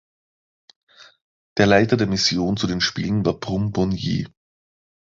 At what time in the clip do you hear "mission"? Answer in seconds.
2.07-2.57